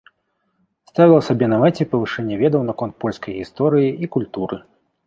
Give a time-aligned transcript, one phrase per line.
[0.91, 4.55] Ставіла сабе на мэце павышэнне ведаў наконт польскай гісторыі і культуры.